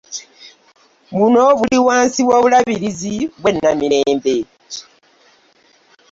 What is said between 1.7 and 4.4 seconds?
wansi w'Obulabirizi bw'e Namirembe